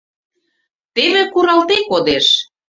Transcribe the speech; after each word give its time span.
Теве 0.95 1.21
куралде 1.31 1.77
кодеш. 1.89 2.25